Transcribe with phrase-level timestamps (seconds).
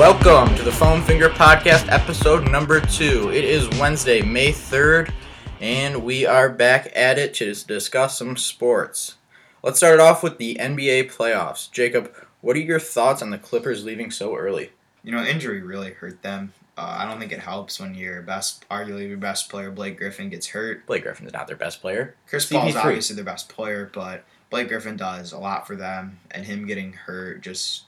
[0.00, 3.30] Welcome to the Foam Finger Podcast, episode number two.
[3.30, 5.12] It is Wednesday, May 3rd,
[5.60, 9.16] and we are back at it to discuss some sports.
[9.62, 11.70] Let's start it off with the NBA playoffs.
[11.70, 14.70] Jacob, what are your thoughts on the Clippers leaving so early?
[15.04, 16.54] You know, injury really hurt them.
[16.78, 20.30] Uh, I don't think it helps when your best, arguably your best player, Blake Griffin,
[20.30, 20.86] gets hurt.
[20.86, 22.14] Blake Griffin's not their best player.
[22.26, 22.52] Chris CP3.
[22.52, 26.66] Paul's obviously their best player, but Blake Griffin does a lot for them, and him
[26.66, 27.82] getting hurt just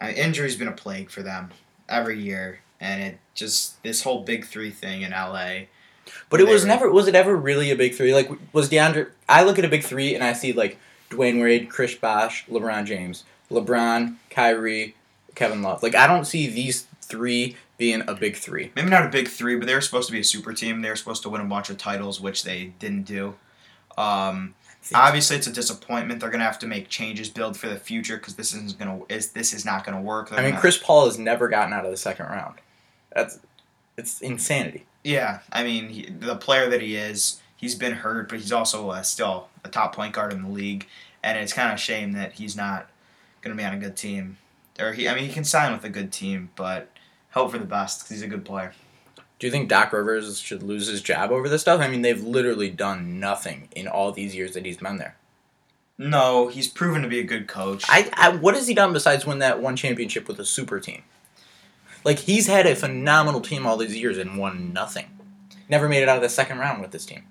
[0.00, 1.50] uh, injury's been a plague for them
[1.88, 5.62] every year, and it just this whole big three thing in LA.
[6.28, 8.14] But it was were- never was it ever really a big three?
[8.14, 10.78] Like was DeAndre I look at a big three and I see like
[11.10, 13.24] Dwyane Wade, Chris Bosh, LeBron James.
[13.50, 14.94] LeBron, Kyrie,
[15.34, 15.82] Kevin Love.
[15.82, 18.70] Like I don't see these three being a big three.
[18.76, 20.82] Maybe not a big three, but they were supposed to be a super team.
[20.82, 23.34] They were supposed to win a bunch of titles, which they didn't do.
[23.98, 24.54] Um,
[24.94, 26.20] obviously, it's a disappointment.
[26.20, 29.32] They're gonna have to make changes, build for the future, because this isn't gonna is
[29.32, 30.30] this is not gonna work.
[30.30, 32.56] They're I mean gonna- Chris Paul has never gotten out of the second round.
[33.14, 33.38] That's
[33.96, 34.86] it's insanity.
[35.04, 38.90] Yeah, I mean, he, the player that he is, he's been hurt, but he's also
[38.90, 40.86] uh, still a top point guard in the league,
[41.22, 42.88] and it's kind of a shame that he's not
[43.40, 44.36] going to be on a good team.
[44.78, 46.90] Or he, I mean, he can sign with a good team, but
[47.30, 48.72] hope for the best because he's a good player.
[49.40, 51.80] Do you think Doc Rivers should lose his job over this stuff?
[51.80, 55.16] I mean, they've literally done nothing in all these years that he's been there.
[55.96, 57.84] No, he's proven to be a good coach.
[57.88, 61.02] I, I what has he done besides win that one championship with a super team?
[62.04, 65.06] Like he's had a phenomenal team all these years and won nothing.
[65.70, 67.24] Never made it out of the second round with this team.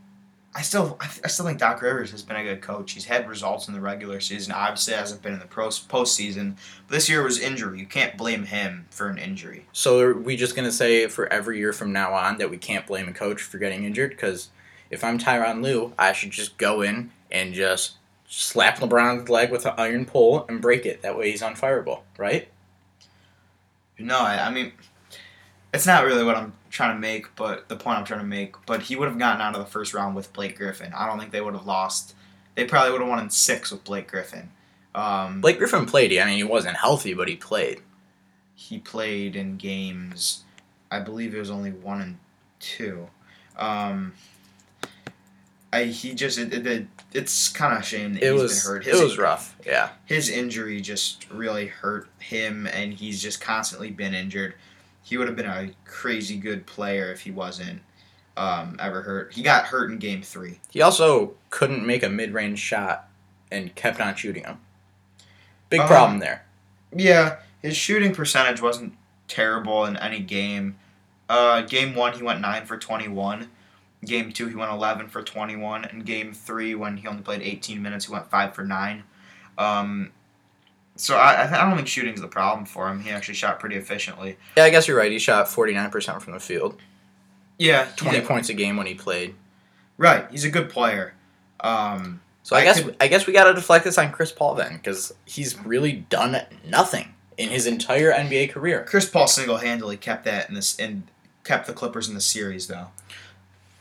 [0.56, 2.94] I still, I, I still think Doc Rivers has been a good coach.
[2.94, 4.52] He's had results in the regular season.
[4.52, 6.58] Obviously, hasn't been in the pros, postseason.
[6.88, 7.80] But this year was injury.
[7.80, 9.68] You can't blame him for an injury.
[9.74, 12.88] So are we just gonna say for every year from now on that we can't
[12.88, 14.10] blame a coach for getting injured?
[14.12, 14.50] Because
[14.90, 19.66] if I'm Tyronn Lue, I should just go in and just slap LeBron's leg with
[19.66, 21.02] an iron pole and break it.
[21.04, 22.48] That way he's unfireable, right?
[24.00, 24.72] No, I, I mean,
[25.74, 28.56] it's not really what I'm trying to make, but the point I'm trying to make.
[28.66, 30.94] But he would have gotten out of the first round with Blake Griffin.
[30.96, 32.16] I don't think they would have lost.
[32.56, 34.50] They probably would have won in six with Blake Griffin.
[34.96, 36.18] Um, Blake Griffin played.
[36.18, 37.82] I mean, he wasn't healthy, but he played.
[38.56, 40.44] he played in games.
[40.92, 42.18] I believe it was only one and
[42.60, 43.08] two.
[43.58, 44.14] Um,
[45.72, 48.72] I he just it, it, it's kind of a shame that It he's was been
[48.74, 48.88] hurt.
[48.88, 49.56] it was rough.
[49.66, 49.90] Yeah.
[50.06, 54.56] his injury just really hurt him, and he's just constantly been injured.
[55.04, 57.82] He would have been a crazy good player if he wasn't
[58.38, 59.34] um, ever hurt.
[59.34, 60.60] He got hurt in game three.
[60.72, 63.10] He also couldn't make a mid-range shot
[63.52, 64.60] and kept on shooting them.
[65.70, 66.46] Big Um, problem there.
[66.96, 68.94] Yeah, his shooting percentage wasn't
[69.28, 70.78] terrible in any game.
[71.28, 73.50] Uh, game one, he went 9 for 21.
[74.06, 75.86] Game two, he went 11 for 21.
[75.86, 79.04] And game three, when he only played 18 minutes, he went 5 for 9.
[79.58, 80.12] Um,
[81.00, 83.00] so I, I don't think shooting's the problem for him.
[83.02, 84.38] He actually shot pretty efficiently.
[84.58, 85.12] Yeah, I guess you're right.
[85.12, 86.78] He shot 49% from the field.
[87.58, 88.28] Yeah, 20 yeah.
[88.28, 89.36] points a game when he played.
[89.98, 91.14] Right, he's a good player.
[91.60, 94.32] Um, So I, I guess could- I guess we got to deflect this on Chris
[94.32, 98.86] Paul then cuz he's really done nothing in his entire NBA career.
[98.88, 101.04] Chris Paul single handedly kept that in this and
[101.44, 102.88] kept the Clippers in the series though.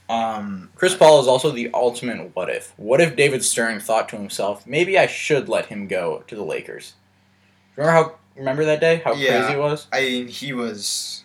[0.08, 2.72] Um, Chris Paul is also the ultimate what if.
[2.76, 6.42] What if David Stern thought to himself, maybe I should let him go to the
[6.44, 6.94] Lakers?
[7.78, 9.40] Remember how remember that day how Yeah.
[9.40, 9.86] crazy it was?
[9.92, 11.22] I mean, he was.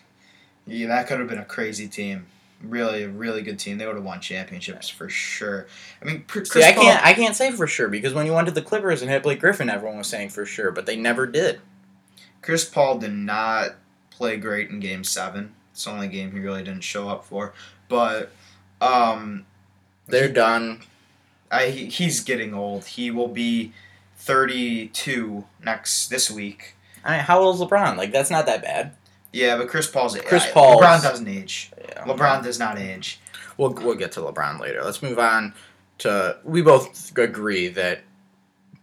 [0.67, 2.27] Yeah, that could have been a crazy team.
[2.61, 3.77] Really, a really good team.
[3.77, 5.67] They would have won championships for sure.
[6.01, 6.83] I mean, Chris See, I Paul.
[6.83, 9.23] can't I can't say for sure because when you went to the Clippers and had
[9.23, 11.59] Blake Griffin, everyone was saying for sure, but they never did.
[12.41, 13.75] Chris Paul did not
[14.11, 15.55] play great in Game Seven.
[15.71, 17.53] It's the only game he really didn't show up for.
[17.89, 18.31] But
[18.79, 19.45] um,
[20.07, 20.83] They're done.
[21.51, 22.85] I he, he's getting old.
[22.85, 23.73] He will be
[24.23, 26.75] thirty-two next this week.
[27.03, 27.97] I mean, how old is LeBron?
[27.97, 28.95] Like that's not that bad.
[29.31, 30.79] Yeah, but Chris Paul's Chris Paul.
[30.81, 31.71] LeBron doesn't age.
[31.89, 32.03] Yeah.
[32.05, 33.19] LeBron does not age.
[33.57, 34.83] We'll we'll get to LeBron later.
[34.83, 35.53] Let's move on
[35.99, 36.37] to.
[36.43, 38.01] We both agree that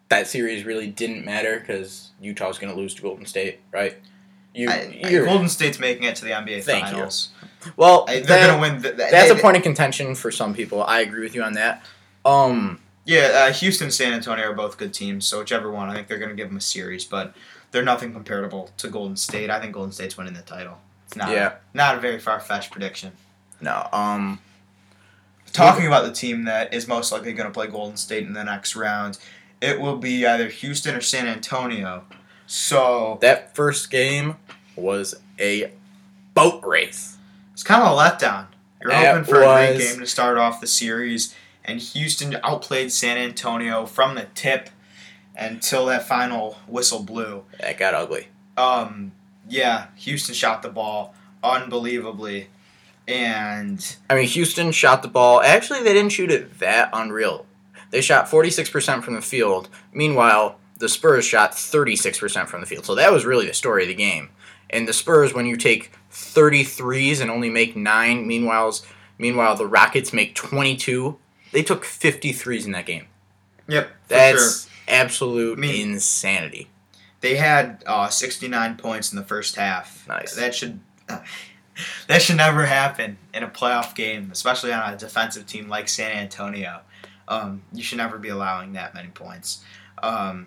[0.08, 3.96] that series really didn't matter because Utah was going to lose to Golden State, right?
[4.54, 6.92] You, I, I- Golden State's making it to the NBA Thank you.
[6.94, 7.28] Finals.
[7.76, 8.82] well, I, they're gonna win.
[8.82, 10.82] The, the- that's they- a point of contention for some people.
[10.82, 11.84] I agree with you on that.
[12.24, 15.94] Um, Yeah, uh, Houston and San Antonio are both good teams, so whichever one, I
[15.94, 17.34] think they're going to give them a series, but
[17.70, 19.50] they're nothing comparable to Golden State.
[19.50, 20.78] I think Golden State's winning the title.
[21.06, 21.54] It's not, Yeah.
[21.74, 23.12] not a very far fetched prediction.
[23.60, 24.40] no, um,
[25.52, 28.44] Talking about the team that is most likely going to play Golden State in the
[28.44, 29.18] next round,
[29.60, 32.04] it will be either Houston or San Antonio.
[32.46, 34.36] So that first game
[34.76, 35.72] was a
[36.34, 37.16] boat race.
[37.52, 38.46] it's kind of a letdown.
[38.80, 41.34] You're hoping for a great game to start off the series,
[41.70, 44.70] and Houston outplayed San Antonio from the tip
[45.36, 47.44] until that final whistle blew.
[47.60, 48.28] That got ugly.
[48.56, 49.12] Um,
[49.48, 52.48] Yeah, Houston shot the ball unbelievably,
[53.08, 55.40] and I mean, Houston shot the ball.
[55.40, 57.46] Actually, they didn't shoot it that unreal.
[57.90, 59.68] They shot 46% from the field.
[59.92, 62.84] Meanwhile, the Spurs shot 36% from the field.
[62.84, 64.30] So that was really the story of the game.
[64.68, 68.72] And the Spurs, when you take 33s and only make nine, meanwhile,
[69.18, 71.18] meanwhile the Rockets make 22,
[71.52, 73.06] they took 53s in that game.
[73.68, 74.72] yep, That's sure.
[74.88, 76.68] absolute I mean- insanity.
[77.20, 80.08] They had uh, 69 points in the first half.
[80.08, 80.34] Nice.
[80.36, 80.80] That should
[82.08, 86.12] that should never happen in a playoff game, especially on a defensive team like San
[86.12, 86.80] Antonio.
[87.28, 89.62] Um, you should never be allowing that many points.
[90.02, 90.46] Um,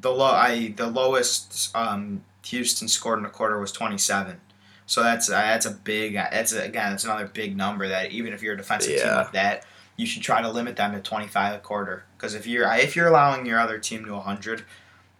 [0.00, 4.40] the low, I the lowest um, Houston scored in a quarter was 27.
[4.86, 8.32] So that's uh, that's a big that's a, again that's another big number that even
[8.32, 9.64] if you're a defensive team like that,
[9.96, 13.08] you should try to limit them to 25 a quarter because if you're if you're
[13.08, 14.64] allowing your other team to 100,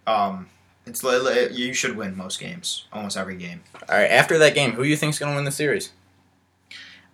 [0.07, 0.49] um,
[0.87, 3.63] it's you should win most games, almost every game.
[3.89, 5.93] All right, after that game, who do you think's going to win the series?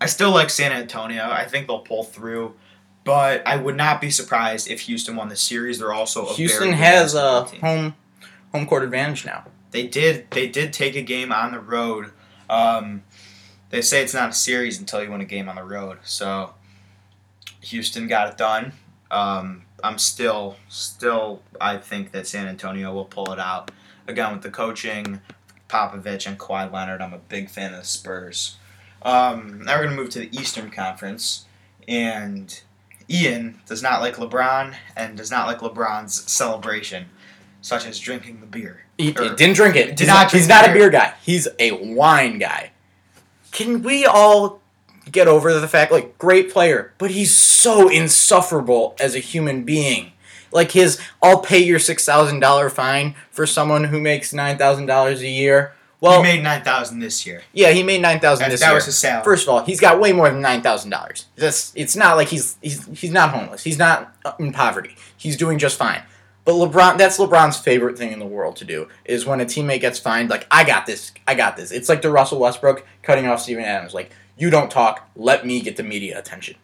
[0.01, 1.31] I still like San Antonio.
[1.31, 2.55] I think they'll pull through,
[3.05, 5.79] but I would not be surprised if Houston won the series.
[5.79, 7.61] They're also a Houston has a team.
[7.61, 7.95] home
[8.53, 9.45] home court advantage now.
[9.71, 10.31] They did.
[10.33, 12.11] They did take a game on the road.
[12.51, 13.05] Um,
[13.71, 15.99] they say it's not a series until you win a game on the road.
[16.03, 16.53] So
[17.63, 18.73] Houston got it done.
[19.11, 21.43] Um, I'm still, still.
[21.61, 23.71] I think that San Antonio will pull it out
[24.07, 25.21] again with the coaching,
[25.69, 27.01] Popovich and Kawhi Leonard.
[27.01, 28.57] I'm a big fan of the Spurs.
[29.03, 31.47] Um, now we're gonna move to the Eastern Conference,
[31.89, 32.61] and
[33.11, 37.07] Ian does not like LeBron and does not like LeBron's celebration,
[37.61, 38.85] such as drinking the beer.
[38.99, 39.89] He, he didn't drink it.
[39.89, 41.15] did he's not he's not a beer guy.
[41.23, 42.71] He's a wine guy.
[43.51, 44.62] Can we all
[45.11, 50.13] get over the fact, like, great player, but he's so insufferable as a human being.
[50.53, 54.85] Like his, I'll pay your six thousand dollar fine for someone who makes nine thousand
[54.87, 55.73] dollars a year.
[56.01, 57.43] Well, he made nine thousand this year.
[57.55, 58.75] yeah, he made nine thousand That, this that year.
[58.75, 59.25] was his salary.
[59.25, 61.27] First of all, he's got way more than nine thousand dollars.
[61.37, 63.63] That's it's not like he's he's he's not homeless.
[63.65, 64.95] He's not uh, in poverty.
[65.17, 66.03] He's doing just fine.
[66.45, 69.81] But LeBron, that's LeBron's favorite thing in the world to do is when a teammate
[69.81, 71.71] gets fined, like I got this, I got this.
[71.71, 75.61] It's like the Russell Westbrook cutting off Steven Adams, like you don't talk, let me
[75.61, 76.57] get the media attention.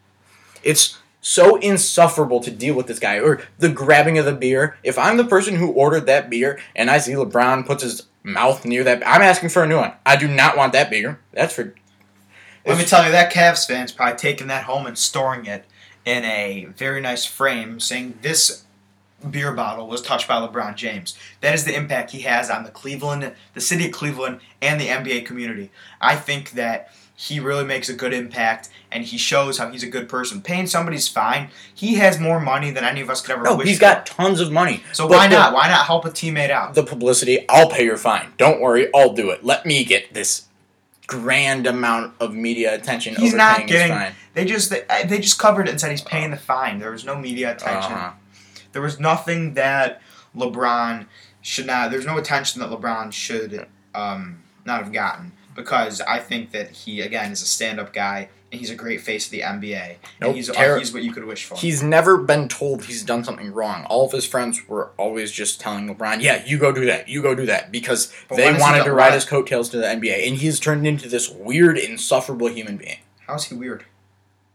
[0.62, 4.76] It's so insufferable to deal with this guy or the grabbing of the beer.
[4.82, 8.65] If I'm the person who ordered that beer and I see LeBron puts his mouth
[8.65, 9.93] near that, I'm asking for a new one.
[10.06, 11.20] I do not want that beer.
[11.32, 11.75] That's for
[12.67, 15.65] Let me tell you, that Cavs fan's probably taking that home and storing it
[16.05, 18.65] in a very nice frame, saying this
[19.29, 21.17] beer bottle was touched by LeBron James.
[21.41, 24.87] That is the impact he has on the Cleveland, the city of Cleveland, and the
[24.87, 25.70] NBA community.
[26.00, 29.88] I think that he really makes a good impact, and he shows how he's a
[29.88, 30.41] good person.
[30.41, 31.49] Paying somebody's fine.
[31.75, 33.67] He has more money than any of us could ever No, wish.
[33.67, 33.81] he's for.
[33.87, 34.85] got tons of money.
[34.93, 35.53] So But why the- not?
[35.53, 36.75] Why not help a teammate out?
[36.75, 38.29] The publicity, I'll pay your fine.
[38.37, 39.44] Don't worry, I'll do it.
[39.44, 40.44] Let me get this
[41.09, 44.12] grand amount of media attention He's over not paying getting- his fine.
[44.35, 46.79] They just they, they just covered it and said he's paying the fine.
[46.79, 47.93] There was no media attention.
[47.94, 48.12] Uh-huh.
[48.73, 50.00] There was nothing that
[50.37, 51.06] LeBron
[51.43, 51.91] should not.
[51.91, 57.00] There's no attention that LeBron should um, not have gotten because I think that he
[57.02, 59.96] again is a stand-up guy and he's a great face of the NBA.
[60.20, 61.56] Nope, he's ter- he's what you could wish for.
[61.56, 63.84] He's never been told he's done something wrong.
[63.86, 67.08] All of his friends were always just telling LeBron, "Yeah, you go do that.
[67.08, 69.69] You go do that," because But they when is he wanted to ride his coattails
[69.70, 72.98] to the NBA, and he's turned into this weird, insufferable human being.
[73.27, 73.84] How's he weird?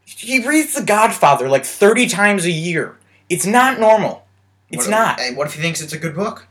[0.06, 2.96] He reads The Godfather like thirty times a year.
[3.28, 4.26] It's not normal.
[4.70, 5.20] It's What- not.
[5.20, 6.46] Hey, what if he thinks it's a good book?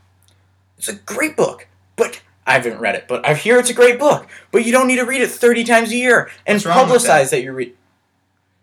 [0.78, 3.06] It's a great book, but I haven't read it.
[3.08, 4.26] But I hear it's a great book.
[4.52, 7.02] But you don't need to read it thirty times a year and What's wrong with
[7.02, 7.42] publicize that?
[7.42, 7.74] you read.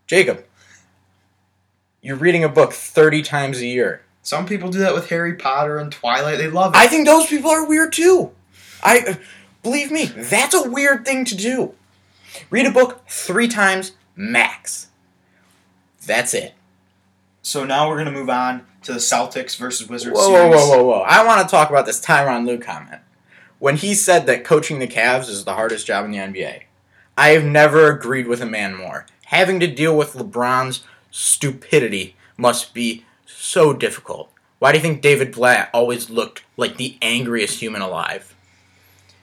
[0.07, 0.43] Jacob,
[2.01, 4.03] you're reading a book thirty times a year.
[4.23, 6.37] Some people do that with Harry Potter and Twilight.
[6.37, 6.77] They love it.
[6.77, 8.31] I think those people are weird too.
[8.83, 9.17] I
[9.63, 11.73] believe me, that's a weird thing to do.
[12.49, 14.87] Read a book three times max.
[16.05, 16.53] That's it.
[17.41, 20.83] so now we're gonna move on to the Celtics versus Wizards Whoa, whoa, whoa, whoa,
[20.83, 20.99] whoa!
[21.01, 23.01] I want to talk about this Tyronn Lue comment.
[23.61, 26.63] When he said that coaching the Cavs is the hardest job in the NBA,
[27.15, 29.05] I have never agreed with a man more.
[29.25, 34.31] Having to deal with LeBron's stupidity must be so difficult.
[34.57, 38.33] Why do you think David Blatt always looked like the angriest human alive?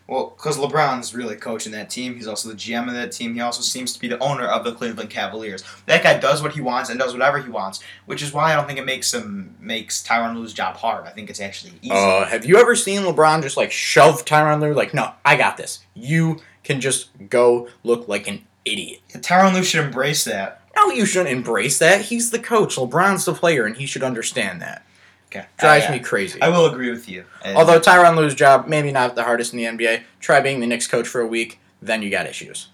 [0.09, 2.15] Well, because LeBron's really coaching that team.
[2.15, 3.35] He's also the GM of that team.
[3.35, 5.63] He also seems to be the owner of the Cleveland Cavaliers.
[5.85, 8.57] That guy does what he wants and does whatever he wants, which is why I
[8.57, 11.07] don't think it makes him makes Tyronn Lue's job hard.
[11.07, 11.93] I think it's actually easy.
[11.93, 14.73] Uh, have you ever seen LeBron just like shove Tyronn Lue?
[14.73, 15.81] Like, no, I got this.
[15.93, 19.01] You can just go look like an idiot.
[19.13, 20.63] Tyronn Lue should embrace that.
[20.75, 22.03] No, you shouldn't embrace that.
[22.03, 22.77] He's the coach.
[22.77, 24.87] LeBron's the player, and he should understand that.
[25.31, 25.47] Okay.
[25.59, 26.41] Drives I, me crazy.
[26.41, 27.25] I will agree with you.
[27.45, 30.87] Although Tyronn Lue's job maybe not the hardest in the NBA, try being the Knicks
[30.87, 32.69] coach for a week, then you got issues.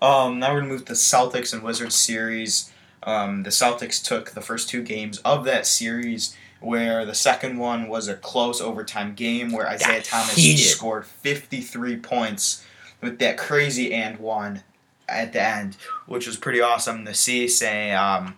[0.00, 2.72] Um, now we're gonna move to the Celtics and Wizards series.
[3.02, 7.88] Um, the Celtics took the first two games of that series, where the second one
[7.88, 10.64] was a close overtime game where Isaiah Got Thomas heated.
[10.64, 12.64] scored 53 points
[13.00, 14.62] with that crazy and one
[15.08, 17.48] at the end, which was pretty awesome to see.
[17.48, 18.36] Say, um,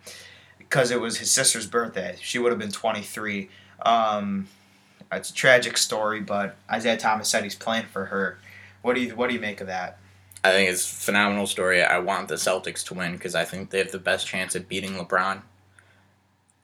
[0.72, 3.50] because it was his sister's birthday, she would have been 23.
[3.82, 4.48] Um,
[5.12, 8.38] it's a tragic story, but Isaiah Thomas said he's playing for her.
[8.80, 9.98] What do you What do you make of that?
[10.42, 11.82] I think it's a phenomenal story.
[11.82, 14.66] I want the Celtics to win because I think they have the best chance at
[14.66, 15.42] beating LeBron.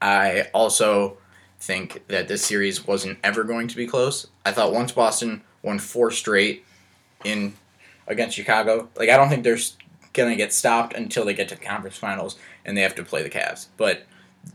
[0.00, 1.18] I also
[1.60, 4.26] think that this series wasn't ever going to be close.
[4.46, 6.64] I thought once Boston won four straight
[7.24, 7.52] in
[8.06, 9.58] against Chicago, like I don't think they're
[10.08, 13.04] s- gonna get stopped until they get to the conference finals and they have to
[13.04, 13.66] play the Cavs.
[13.76, 14.06] But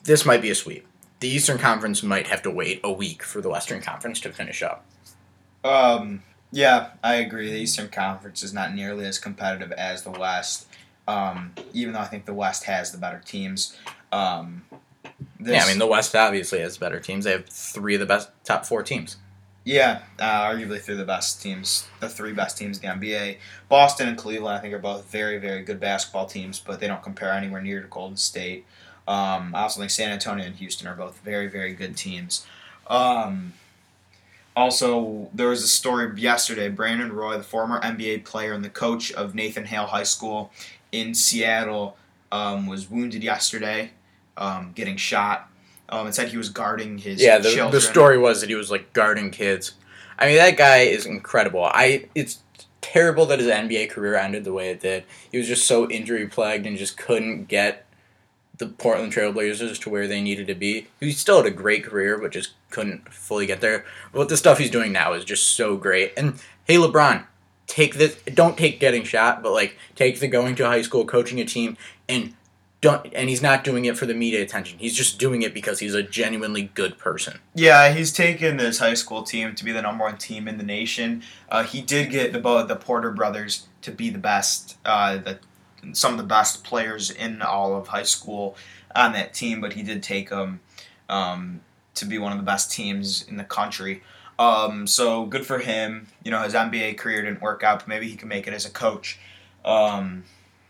[0.04, 0.88] this might be a sweep.
[1.20, 4.62] The Eastern Conference might have to wait a week for the Western Conference to finish
[4.62, 4.84] up.
[5.64, 7.50] Um, yeah, I agree.
[7.50, 10.68] The Eastern Conference is not nearly as competitive as the West.
[11.08, 13.78] Um, even though I think the West has the better teams.
[14.12, 14.64] Um,
[15.40, 17.26] this, yeah, I mean the West obviously has better teams.
[17.26, 19.18] They have three of the best top four teams.
[19.66, 23.38] Yeah, uh, arguably through the best teams, the three best teams in the NBA.
[23.70, 27.02] Boston and Cleveland, I think, are both very, very good basketball teams, but they don't
[27.02, 28.66] compare anywhere near to Golden State.
[29.08, 32.46] Um, I also think San Antonio and Houston are both very, very good teams.
[32.88, 33.54] Um,
[34.56, 36.70] also, there was a story yesterday.
[36.70, 40.52] Brandon Roy, the former NBA player and the coach of Nathan Hale High School
[40.92, 41.98] in Seattle,
[42.32, 43.92] um, was wounded yesterday,
[44.38, 45.50] um, getting shot.
[45.90, 47.72] Um, it said he was guarding his Yeah, the, children.
[47.72, 49.74] the story was that he was like guarding kids.
[50.18, 51.64] I mean, that guy is incredible.
[51.64, 52.40] I it's
[52.82, 55.04] terrible that his NBA career ended the way it did.
[55.32, 57.86] He was just so injury plagued and just couldn't get
[58.58, 60.88] the Portland Trailblazers to where they needed to be.
[61.00, 63.84] He still had a great career, but just couldn't fully get there.
[64.12, 66.14] But the stuff he's doing now is just so great.
[66.16, 67.26] And hey, LeBron,
[67.68, 68.16] take this.
[68.34, 71.78] Don't take getting shot, but like take the going to high school, coaching a team,
[72.08, 72.34] and
[72.84, 73.12] don't.
[73.16, 74.78] And he's not doing it for the media attention.
[74.78, 77.40] He's just doing it because he's a genuinely good person.
[77.56, 80.64] Yeah, he's taken this high school team to be the number one team in the
[80.64, 81.24] nation.
[81.50, 85.40] Uh, he did get the the Porter brothers to be the best, uh, the
[85.94, 88.56] some of the best players in all of high school
[88.94, 89.62] on that team.
[89.62, 90.60] But he did take them
[91.08, 91.62] um,
[91.96, 94.04] to be one of the best teams in the country.
[94.38, 96.08] Um, so good for him.
[96.24, 98.66] You know, his NBA career didn't work out, but maybe he can make it as
[98.66, 99.20] a coach.
[99.64, 100.26] Um,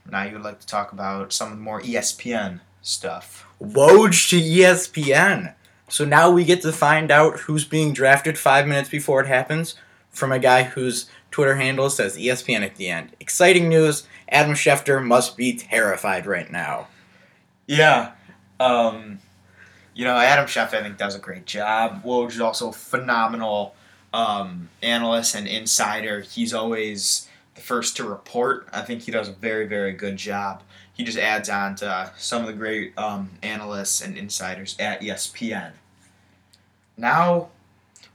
[0.09, 3.47] now you would like to talk about some of the more ESPN stuff.
[3.61, 5.53] Woj to ESPN.
[5.87, 9.75] So now we get to find out who's being drafted five minutes before it happens
[10.09, 13.11] from a guy whose Twitter handle says ESPN at the end.
[13.19, 14.07] Exciting news.
[14.29, 16.87] Adam Schefter must be terrified right now.
[17.67, 18.11] Yeah.
[18.59, 19.19] Um,
[19.93, 22.03] you know, Adam Schefter, I think, does a great job.
[22.03, 23.75] Woj is also a phenomenal
[24.13, 26.21] um, analyst and insider.
[26.21, 28.67] He's always the first to report.
[28.71, 30.63] I think he does a very, very good job.
[30.93, 35.71] He just adds on to some of the great um, analysts and insiders at ESPN.
[36.97, 37.49] Now,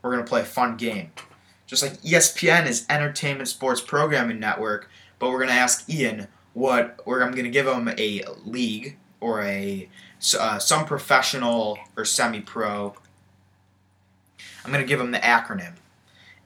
[0.03, 1.13] we're going to play a fun game.
[1.67, 7.01] Just like ESPN is Entertainment Sports Programming Network, but we're going to ask Ian what,
[7.05, 9.89] or I'm going to give him a league or a
[10.39, 12.95] uh, some professional or semi-pro.
[14.65, 15.75] I'm gonna give him the acronym,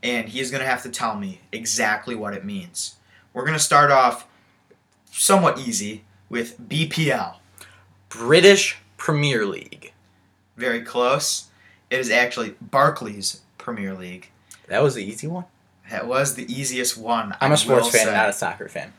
[0.03, 2.97] and he's gonna have to tell me exactly what it means.
[3.33, 4.27] We're gonna start off
[5.11, 7.37] somewhat easy with BPL.
[8.09, 9.93] British Premier League.
[10.57, 11.49] Very close.
[11.91, 14.31] It is actually Barclays Premier League.
[14.69, 15.45] That was the easy one.
[15.91, 17.37] That was the easiest one.
[17.41, 18.13] I'm I a sports fan, say.
[18.13, 18.93] not a soccer fan.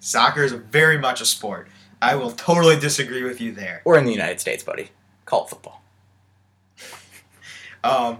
[0.00, 1.68] Soccer is very much a sport.
[2.02, 3.82] I will totally disagree with you there.
[3.84, 4.88] Or in the United States, buddy.
[5.24, 5.82] Call it football.
[7.82, 8.18] Um,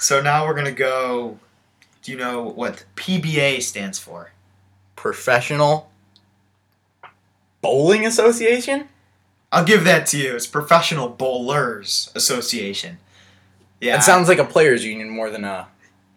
[0.00, 1.38] so now we're gonna go.
[2.02, 4.32] Do you know what PBA stands for?
[4.96, 5.90] Professional
[7.60, 8.88] Bowling Association?
[9.52, 10.34] I'll give that to you.
[10.34, 12.98] It's Professional Bowlers Association.
[13.80, 15.68] Yeah, It sounds like a players' union more than a.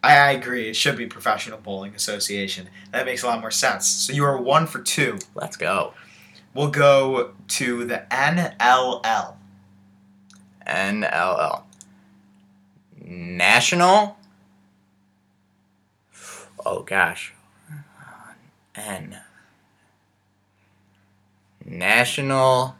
[0.03, 0.69] I agree.
[0.69, 2.69] It should be Professional Bowling Association.
[2.91, 3.87] That makes a lot more sense.
[3.87, 5.17] So you are one for two.
[5.33, 5.93] Let's go.
[6.53, 9.35] We'll go to the NLL.
[10.67, 11.63] NLL.
[13.03, 14.17] National.
[16.65, 17.33] Oh gosh.
[18.75, 19.19] N.
[21.65, 22.75] National.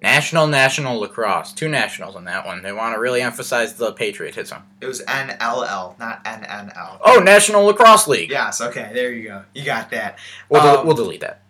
[0.00, 1.52] National National Lacrosse.
[1.52, 2.62] Two nationals on that one.
[2.62, 4.62] They want to really emphasize the patriotism.
[4.80, 6.98] It was NLL, not NNL.
[7.04, 8.30] Oh, National Lacrosse League.
[8.30, 8.60] Yes.
[8.60, 8.90] Okay.
[8.94, 9.42] There you go.
[9.54, 10.18] You got that.
[10.48, 11.42] We'll, del- Um, we'll delete that.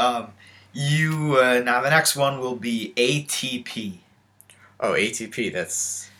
[0.00, 0.32] Um,
[0.72, 3.98] You uh, now the next one will be ATP.
[4.80, 5.52] Oh, ATP.
[5.52, 6.10] That's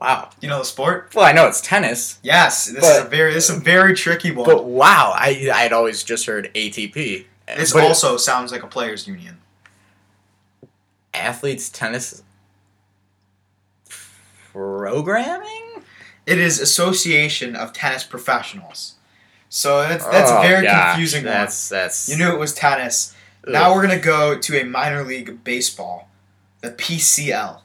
[0.00, 0.30] wow.
[0.40, 1.12] You know the sport?
[1.14, 2.66] Well, I know it's tennis, Yes.
[2.66, 4.44] This is a very this is a very tricky one.
[4.46, 7.24] but wow, I I'd always just heard ATP.
[7.56, 9.38] this But also sounds like a players' union.
[11.14, 12.22] athletes tennis
[14.52, 15.82] programming.
[16.26, 18.94] It is Association of Tennis Professionals.
[19.48, 22.08] So that's that's Oh, a very gosh, confusing That's that's.
[22.08, 23.13] You knew it was tennis.
[23.46, 23.52] Ugh.
[23.52, 26.08] Now we're gonna go to a minor league baseball,
[26.60, 27.60] the PCL.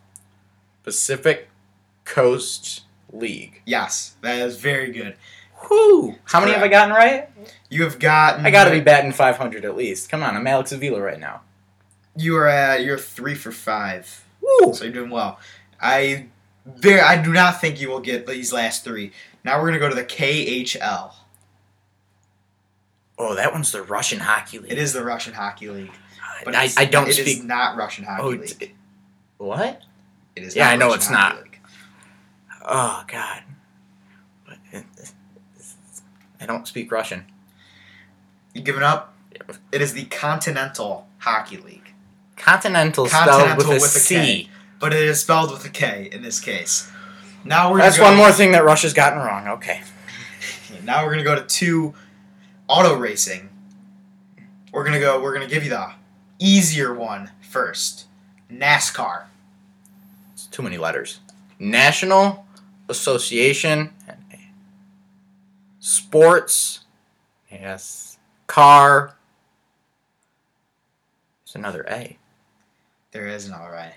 [0.90, 1.50] Pacific
[2.04, 2.82] Coast
[3.14, 3.62] League.
[3.64, 5.16] Yes, that is very good.
[5.70, 6.16] Whoo!
[6.24, 7.30] How many have I gotten right?
[7.70, 8.44] You have gotten.
[8.44, 10.10] I got to be batting 500 at least.
[10.10, 11.42] Come on, I'm Alex Avila right now.
[12.16, 14.74] You are at you're three for five, Woo!
[14.74, 15.40] so you're doing well.
[15.80, 16.26] I
[16.66, 19.12] very I do not think you will get these last three.
[19.44, 21.14] Now we're gonna go to the KHL.
[23.22, 24.72] Oh, that one's the Russian hockey league.
[24.72, 27.40] It is the Russian Hockey League, uh, but I, I don't it speak.
[27.40, 28.58] is not Russian Hockey oh, League.
[28.58, 28.72] d-
[29.38, 29.82] what?
[30.38, 30.56] It is.
[30.56, 31.44] Yeah, not I know Russian it's Hockey not.
[31.44, 31.60] League.
[32.66, 33.44] Oh God.
[36.42, 37.26] I don't speak Russian.
[38.54, 39.14] You giving up?
[39.72, 41.94] It is the Continental Hockey League,
[42.38, 44.16] Continental, spelled Continental with a with a C.
[44.16, 44.50] K.
[44.80, 46.90] but it is spelled with a K in this case.
[47.44, 49.48] Now we're That's one more thing that Russia's gotten wrong.
[49.50, 49.82] Okay.
[50.84, 51.94] Now we're gonna go to two
[52.70, 53.50] auto racing.
[54.72, 55.22] We're gonna go.
[55.22, 55.92] We're gonna give you the
[56.38, 58.06] easier one first.
[58.50, 59.26] NASCAR.
[60.34, 61.20] It's too many letters.
[61.60, 62.46] National
[62.88, 63.92] Association
[65.80, 66.82] Sports.
[67.52, 68.18] Yes.
[68.48, 69.16] Car.
[71.44, 72.18] There's another A.
[73.12, 73.96] There is an all right.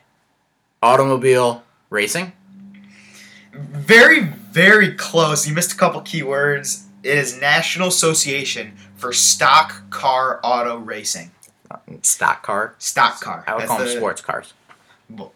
[0.82, 2.32] Automobile racing.
[3.52, 5.46] Very, very close.
[5.46, 6.86] You missed a couple key words.
[7.02, 11.32] It is National Association for Stock Car Auto Racing.
[12.02, 12.74] Stock car.
[12.78, 13.44] Stock car.
[13.46, 14.52] I would That's call them the- sports cars.
[15.10, 15.32] Well,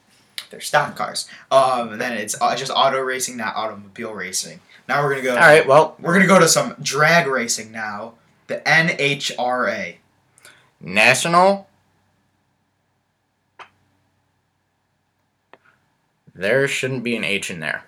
[0.51, 1.29] they're stock cars.
[1.51, 4.61] Um, and then it's uh, just auto racing, not automobile racing.
[4.89, 5.31] Now we're gonna go.
[5.33, 5.67] All right.
[5.67, 8.15] Well, We're gonna go to some drag racing now.
[8.47, 9.97] The NHRA.
[10.81, 11.69] national.
[16.35, 17.85] There shouldn't be an H in there.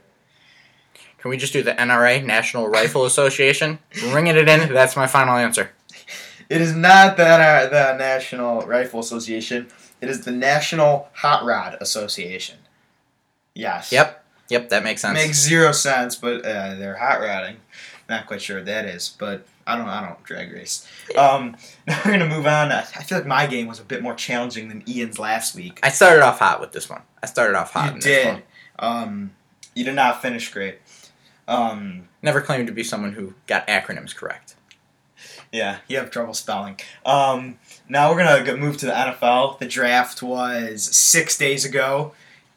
[1.18, 3.78] Can we just do the NRA, National Rifle Association?
[4.06, 4.72] Ringing it in.
[4.72, 5.72] That's my final answer.
[6.48, 9.68] It is not the NR the National Rifle Association.
[10.00, 12.58] It is the National Hot Rod Association.
[13.54, 13.92] Yes.
[13.92, 14.24] Yep.
[14.48, 14.68] Yep.
[14.70, 15.14] That makes sense.
[15.14, 17.56] Makes zero sense, but uh, they're hot rodding.
[18.08, 19.88] Not quite sure what that is, but I don't.
[19.88, 20.88] I don't drag race.
[21.16, 22.72] Um, now we're gonna move on.
[22.72, 25.80] I feel like my game was a bit more challenging than Ian's last week.
[25.82, 27.02] I started off hot with this one.
[27.22, 27.86] I started off hot.
[27.86, 28.34] you in this one.
[28.36, 28.44] did.
[28.78, 29.30] Um,
[29.74, 30.78] you did not finish great.
[31.48, 34.54] Um, Never claimed to be someone who got acronyms correct.
[35.52, 36.78] yeah, you have trouble spelling.
[37.06, 37.58] Um,
[37.88, 39.58] now we're gonna move to the NFL.
[39.58, 42.12] The draft was six days ago,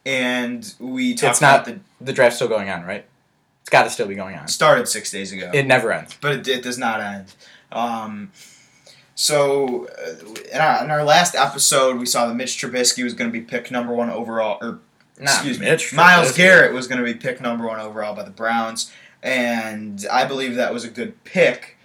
[0.06, 3.06] and we talked It's not- about The draft's still going on, right?
[3.62, 4.48] It's got to still be going on.
[4.48, 5.52] started six days ago.
[5.54, 6.18] It never ends.
[6.20, 7.34] but it, it does not end.
[7.72, 8.32] Um,
[9.14, 13.32] so, uh, in, our, in our last episode, we saw that Mitch Trubisky was going
[13.32, 14.80] to be picked number one overall, or
[15.22, 16.36] Nah, excuse me, Myles.
[16.36, 18.92] Garrett was going to be picked number one overall by the Browns,
[19.24, 21.78] and I believe that was a good pick.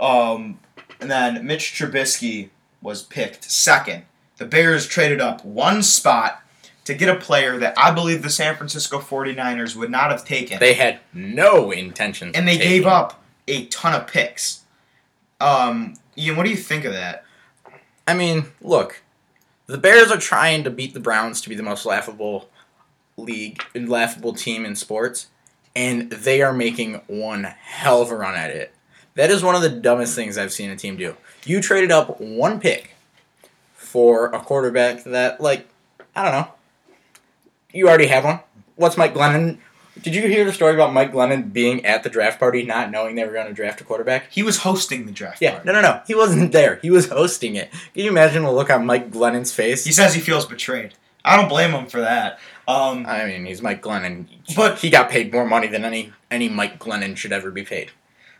[0.00, 0.58] Um,
[1.00, 2.48] and then Mitch Trubisky
[2.82, 4.04] was picked second.
[4.38, 6.42] The Bears traded up one spot
[6.86, 10.58] to get a player that I believe the San Francisco 49ers would not have taken
[10.58, 12.32] They had no intention.
[12.34, 12.88] and they gave him.
[12.88, 14.62] up a ton of picks.
[15.40, 17.24] Um, Ian, what do you think of that?
[18.08, 19.02] I mean, look,
[19.66, 22.49] the Bears are trying to beat the Browns to be the most laughable
[23.22, 25.28] league, laughable team in sports,
[25.76, 28.72] and they are making one hell of a run at it.
[29.14, 31.16] That is one of the dumbest things I've seen a team do.
[31.44, 32.94] You traded up one pick
[33.74, 35.66] for a quarterback that, like,
[36.14, 36.52] I don't know.
[37.72, 38.40] You already have one.
[38.76, 39.58] What's Mike Glennon?
[40.02, 43.16] Did you hear the story about Mike Glennon being at the draft party, not knowing
[43.16, 44.30] they were going to draft a quarterback?
[44.30, 45.66] He was hosting the draft Yeah, party.
[45.66, 46.00] no, no, no.
[46.06, 46.76] He wasn't there.
[46.76, 47.70] He was hosting it.
[47.70, 49.84] Can you imagine the look on Mike Glennon's face?
[49.84, 50.94] He says he feels betrayed.
[51.24, 52.38] I don't blame him for that.
[52.70, 56.48] Um, I mean, he's Mike Glennon, But- he got paid more money than any any
[56.48, 57.90] Mike Glennon should ever be paid.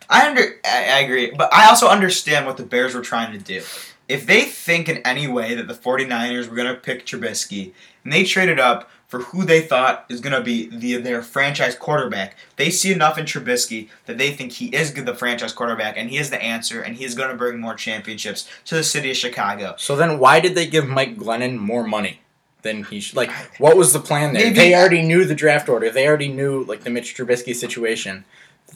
[0.08, 3.38] I under I, I agree, but I also understand what the Bears were trying to
[3.38, 3.62] do.
[4.08, 8.12] If they think in any way that the 49ers were going to pick Trubisky and
[8.12, 12.36] they traded up for who they thought is going to be the, their franchise quarterback,
[12.56, 16.16] they see enough in Trubisky that they think he is the franchise quarterback and he
[16.18, 19.16] is the answer and he is going to bring more championships to the city of
[19.16, 19.74] Chicago.
[19.78, 22.20] So then, why did they give Mike Glennon more money
[22.62, 23.16] than he should?
[23.16, 24.44] Like, what was the plan there?
[24.44, 25.90] Maybe- they already knew the draft order.
[25.90, 28.24] They already knew like the Mitch Trubisky situation.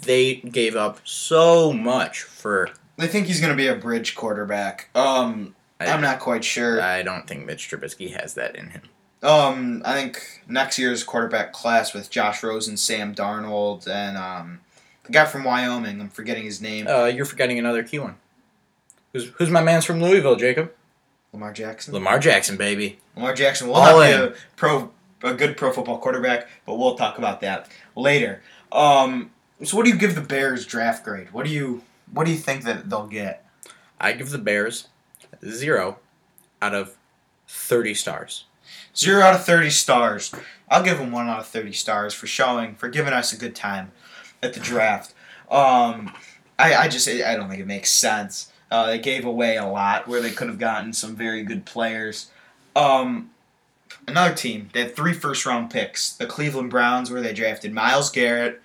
[0.01, 2.71] They gave up so much for.
[2.97, 4.89] They think he's going to be a bridge quarterback.
[4.95, 6.81] Um, I, I'm not quite sure.
[6.81, 8.83] I don't think Mitch Trubisky has that in him.
[9.23, 14.61] Um, I think next year's quarterback class with Josh Rosen, and Sam Darnold, and um,
[15.05, 16.01] the guy from Wyoming.
[16.01, 16.87] I'm forgetting his name.
[16.87, 18.17] Uh, you're forgetting another key one.
[19.13, 20.73] Who's who's my man's from Louisville, Jacob?
[21.35, 21.93] Lamar Jackson.
[21.93, 22.99] Lamar Jackson, baby.
[23.17, 24.21] Lamar Jackson will All not in.
[24.21, 24.91] be a pro,
[25.23, 28.41] a good pro football quarterback, but we'll talk about that later.
[28.71, 29.31] Um,
[29.63, 31.33] so what do you give the Bears draft grade?
[31.33, 33.45] What do you what do you think that they'll get?
[34.01, 34.89] I give the Bears
[35.45, 35.99] zero
[36.63, 36.97] out of
[37.49, 38.45] thirty stars.
[38.97, 40.33] Zero out of thirty stars.
[40.71, 43.57] I'll give them one out of thirty stars for showing for giving us a good
[43.57, 43.91] time
[44.41, 45.15] at the draft.
[45.51, 46.13] Um,
[46.59, 48.53] I, I just I don't think it makes sense.
[48.75, 52.33] Uh, they gave away a lot where they could have gotten some very good players.
[52.75, 53.31] Um,
[54.09, 56.13] another team they had three first round picks.
[56.13, 58.61] The Cleveland Browns where they drafted Myles Garrett,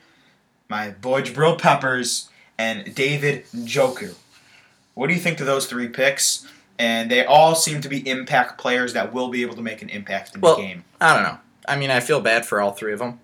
[0.67, 4.15] my boy Jabril Peppers, and David Njoku.
[4.95, 6.47] What do you think of those three picks?
[6.79, 9.89] And they all seem to be impact players that will be able to make an
[9.89, 10.85] impact in Well- the game.
[10.99, 11.37] I don't know.
[11.67, 13.19] I mean, I feel bad for all three of them.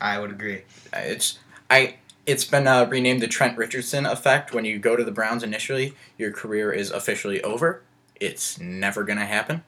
[0.00, 0.62] I would agree.
[0.92, 1.38] It's
[1.70, 1.98] I.
[2.26, 4.54] It's been uh, renamed the Trent Richardson effect.
[4.54, 7.82] When you go to the Browns initially, your career is officially over.
[8.20, 9.62] It's never gonna happen.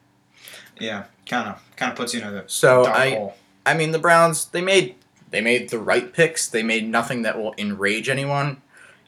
[0.78, 3.10] Yeah, kind of kind of puts you in a So I.
[3.10, 3.34] hole.
[3.64, 4.94] I mean, the Browns they made
[5.30, 6.48] they made the right picks.
[6.48, 8.62] They made nothing that will enrage anyone.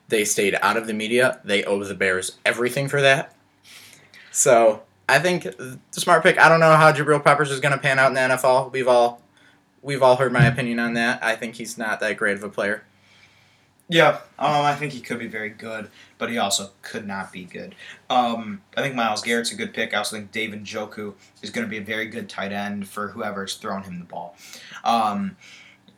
[0.08, 1.40] They stayed out of the media.
[1.44, 3.34] They owe the Bears everything for that.
[4.32, 6.38] So I think the smart pick.
[6.38, 8.72] I don't know how Jabril Peppers is going to pan out in the NFL.
[8.72, 9.22] We've all
[9.82, 11.22] we've all heard my opinion on that.
[11.22, 12.82] I think he's not that great of a player.
[13.90, 17.44] Yeah, um, I think he could be very good, but he also could not be
[17.44, 17.74] good.
[18.10, 19.94] Um, I think Myles Garrett's a good pick.
[19.94, 23.08] I also think David Njoku is going to be a very good tight end for
[23.08, 24.36] whoever's throwing him the ball.
[24.84, 25.36] Um,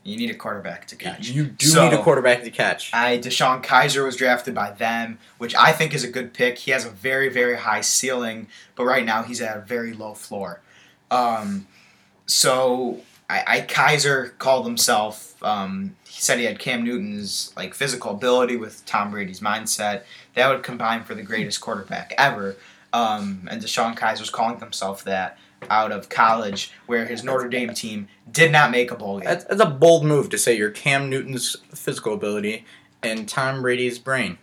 [0.05, 1.29] you need a quarterback to catch.
[1.29, 2.95] You do So- need a quarterback to catch.
[2.95, 6.59] I DeShone Kizer was drafted by them, which I think is a good pick.
[6.59, 10.15] He has a very very high ceiling, but right now he's at a very low
[10.15, 10.61] floor.
[11.11, 11.67] Um,
[12.27, 15.43] so I, I Kizer called himself.
[15.43, 20.03] Um, he said he had Cam Newton's like physical ability with Tom Brady's mindset.
[20.35, 22.57] That would combine for the greatest quarterback ever.
[22.93, 25.39] Um, and DeShone Kizer's calling himself that
[25.69, 29.27] out of college, where his Notre Dame team did not make a bowl game.
[29.29, 32.65] That's, that's a bold move to say you're Cam Newton's physical ability
[33.03, 34.39] and Tom Brady's brain.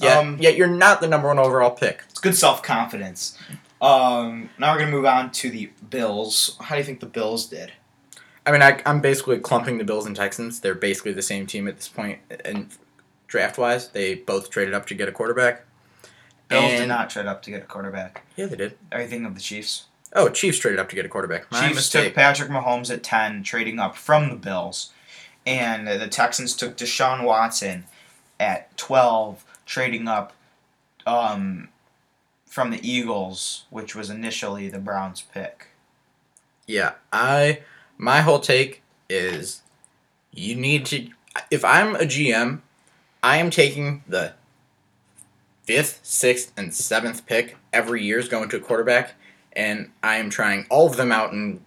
[0.00, 2.02] Yeah, Um, yet you're not the number one overall pick.
[2.08, 3.36] It's good self confidence.
[3.80, 6.56] Um, now we're gonna move on to the Bills.
[6.60, 7.72] How do you think the Bills did?
[8.44, 10.60] I mean, I, I'm basically clumping the Bills and Texans.
[10.60, 12.68] They're basically the same team at this point, and
[13.28, 15.64] draft wise, they both traded up to get a quarterback.
[16.48, 18.26] Bills did not trade up to get a quarterback.
[18.36, 18.78] Yeah, they did.
[18.90, 19.86] Everything of the Chiefs.
[20.12, 21.50] Oh, Chiefs traded up to get a quarterback.
[21.50, 22.04] My Chiefs mistake.
[22.08, 24.90] took Patrick Mahomes at ten, trading up from the Bills,
[25.46, 27.84] and the Texans took Deshaun Watson
[28.38, 30.34] at twelve, trading up
[31.06, 31.68] um,
[32.44, 35.68] from the Eagles, which was initially the Browns' pick.
[36.66, 37.60] Yeah, I
[38.02, 39.62] my whole take is
[40.32, 41.08] you need to
[41.50, 42.60] if I'm a GM,
[43.22, 44.34] I am taking the
[45.62, 49.14] fifth, sixth, and seventh pick every year is going to a quarterback,
[49.52, 51.60] and I am trying all of them out in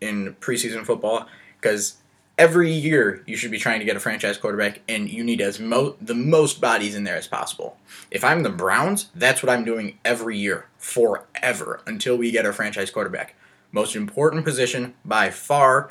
[0.00, 1.26] in preseason football
[1.60, 1.96] because
[2.38, 5.58] every year you should be trying to get a franchise quarterback, and you need as
[5.58, 7.76] mo- the most bodies in there as possible.
[8.12, 12.52] If I'm the Browns, that's what I'm doing every year forever until we get our
[12.52, 13.34] franchise quarterback.
[13.72, 15.90] Most important position by far.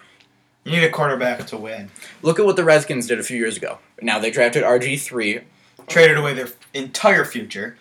[0.64, 1.90] You need a quarterback to win.
[2.22, 3.80] Look at what the Redskins did a few years ago.
[4.02, 5.42] Now they drafted RG three.
[5.88, 7.78] Traded away their entire future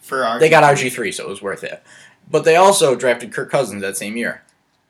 [0.00, 0.38] for our.
[0.38, 1.82] They got RG three, so it was worth it.
[2.30, 4.42] But they also drafted Kirk Cousins that same year.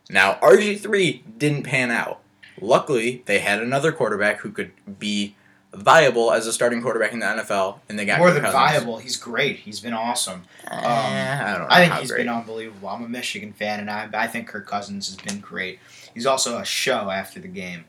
[0.08, 2.20] Now RG three didn't pan out.
[2.60, 5.36] Luckily, they had another quarterback who could be
[5.76, 8.54] viable as a starting quarterback in the NFL, and they got more than Cousins.
[8.54, 8.98] viable.
[8.98, 9.58] He's great.
[9.58, 10.44] He's been awesome.
[10.70, 11.66] Eh, I don't know.
[11.70, 12.18] I think he's great.
[12.24, 12.88] been unbelievable.
[12.88, 15.78] I'm a Michigan fan, and I, I think Kirk Cousins has been great.
[16.14, 17.84] He's also a show after the game.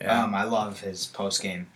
[0.00, 0.22] Yeah.
[0.22, 1.66] Um, I love his post game.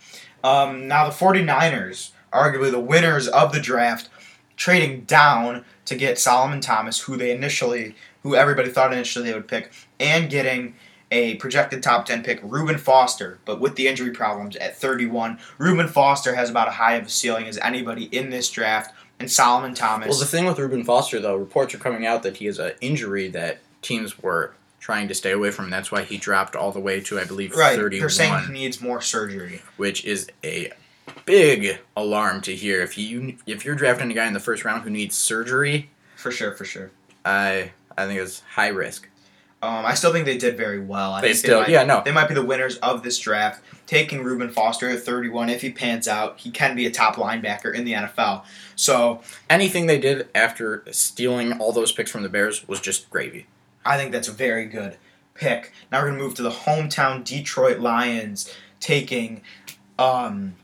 [0.45, 4.09] Um, now, the 49ers, arguably the winners of the draft,
[4.57, 9.49] trading down to get Solomon Thomas, who they initially, who everybody thought initially they would
[9.49, 10.75] pick, and getting
[11.12, 15.38] a projected top 10 pick, Reuben Foster, but with the injury problems at 31.
[15.59, 19.31] Reuben Foster has about a high of a ceiling as anybody in this draft, and
[19.31, 20.09] Solomon Thomas.
[20.09, 22.72] Well, the thing with Reuben Foster, though, reports are coming out that he has an
[22.81, 25.70] injury that teams were trying to stay away from.
[25.70, 28.81] That's why he dropped all the way to, I believe, right, they're saying he needs
[28.81, 29.62] more surgery.
[29.77, 30.72] which is a
[31.25, 32.81] big alarm to hear.
[32.81, 36.33] If you if you're drafting a guy in the first round who needs surgery, For
[36.33, 36.90] sure, for sure.
[37.25, 39.09] I I think it's high risk.
[39.62, 41.12] Um, I still think they did very well.
[41.12, 42.03] I They think still, might, yeah, no.
[42.05, 43.62] they might be the winners of this draft.
[43.87, 47.72] Taking Reuben Foster at 31, if he pans out, he can be a top linebacker
[47.72, 48.42] in the NFL.
[48.75, 53.46] So Anything they did after stealing all those picks from the Bears was just gravy.
[53.85, 54.96] I think that's a very good
[55.35, 55.72] pick.
[55.92, 59.42] Now we're gonna move to the hometown Detroit Lions, taking,
[59.98, 60.55] um,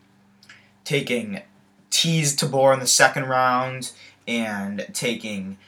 [0.84, 1.42] taking
[1.90, 3.92] Teez Tabor in the second round
[4.26, 5.58] and taking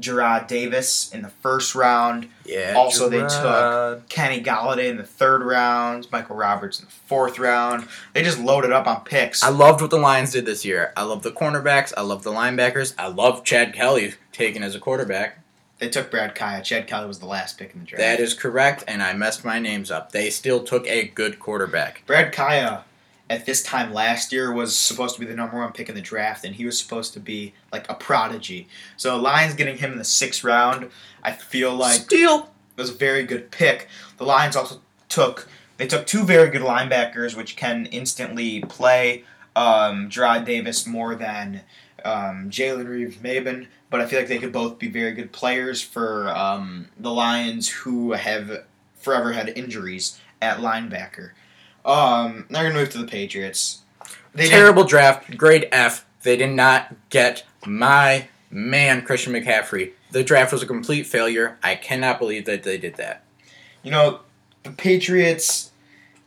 [0.00, 2.28] Jarrad Davis in the first round.
[2.44, 2.74] Yeah.
[2.76, 7.88] Also, they took Kenny Golladay in the third round, Michael Roberts in the fourth round.
[8.12, 9.42] They just loaded up on picks.
[9.42, 10.92] I loved what the Lions did this year.
[10.96, 11.92] I love the cornerbacks.
[11.96, 12.94] I love the linebackers.
[12.98, 15.38] I love Chad Kelly taken as a quarterback.
[15.78, 16.62] they took Brad Kaaya.
[16.62, 18.00] Chad Kelly was the last pick in the draft.
[18.00, 20.12] That is correct, and I messed my names up.
[20.12, 22.02] They still took a good quarterback.
[22.06, 22.82] Brad Kaaya
[23.28, 26.00] at this time last year was supposed to be the number one pick in the
[26.00, 28.68] draft, and he was supposed to be like a prodigy.
[28.96, 30.90] So Lions getting him in the sixth round,
[31.22, 32.50] I feel like Steal.
[32.76, 33.88] was a very good pick.
[34.18, 40.08] The Lions also took they took two very good linebackers, which can instantly play um,
[40.08, 41.62] Jarrad Davis more than
[42.04, 46.28] um, Jalen Reeves-Maybin, but I feel like they could both be very good players for
[46.28, 51.30] um, the Lions, who have forever had injuries at linebacker.
[51.86, 53.82] Um, now we're gonna move to the Patriots.
[54.34, 55.38] They Terrible draft.
[55.38, 56.04] Grade F.
[56.22, 59.92] They did not get my man, Christian McCaffrey.
[60.10, 61.58] The draft was a complete failure.
[61.62, 63.22] I cannot believe that they did that.
[63.82, 64.20] you know,
[64.64, 65.70] the Patriots,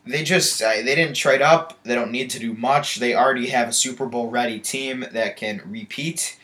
[0.06, 1.78] they just uh, they didn't trade up.
[1.84, 2.96] They don't need to do much.
[2.96, 6.38] They already have a Super Bowl ready team that can repeat.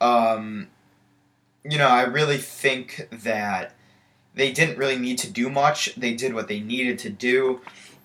[0.00, 0.68] Um,
[1.64, 3.74] you know, I really think that
[4.34, 5.94] they didn't really need to do much.
[5.96, 7.60] They did what they needed to do,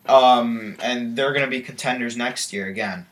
[0.08, 3.06] um, and they're going to be contenders next year again.